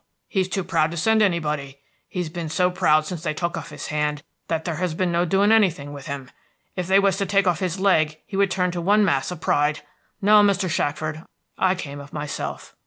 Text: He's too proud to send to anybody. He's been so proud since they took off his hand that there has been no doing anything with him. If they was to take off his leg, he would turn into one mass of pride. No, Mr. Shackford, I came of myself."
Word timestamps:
He's 0.27 0.49
too 0.49 0.63
proud 0.63 0.89
to 0.89 0.97
send 0.97 1.19
to 1.19 1.27
anybody. 1.27 1.77
He's 2.09 2.27
been 2.29 2.49
so 2.49 2.71
proud 2.71 3.05
since 3.05 3.21
they 3.21 3.35
took 3.35 3.55
off 3.55 3.69
his 3.69 3.89
hand 3.89 4.23
that 4.47 4.65
there 4.65 4.77
has 4.77 4.95
been 4.95 5.11
no 5.11 5.25
doing 5.25 5.51
anything 5.51 5.93
with 5.93 6.07
him. 6.07 6.31
If 6.75 6.87
they 6.87 6.97
was 6.97 7.17
to 7.17 7.25
take 7.27 7.45
off 7.45 7.59
his 7.59 7.79
leg, 7.79 8.19
he 8.25 8.35
would 8.35 8.49
turn 8.49 8.65
into 8.69 8.81
one 8.81 9.05
mass 9.05 9.29
of 9.29 9.41
pride. 9.41 9.81
No, 10.19 10.41
Mr. 10.41 10.67
Shackford, 10.67 11.23
I 11.55 11.75
came 11.75 11.99
of 11.99 12.13
myself." 12.13 12.73